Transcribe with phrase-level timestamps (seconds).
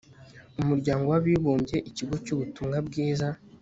[0.61, 3.27] umuryango w'abibumbye, ikigo cy'ubutumwa bwiza